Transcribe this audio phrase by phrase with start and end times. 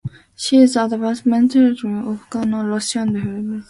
[0.35, 1.29] She is the ambassador
[1.67, 3.59] of Ghana to the Russian Federation.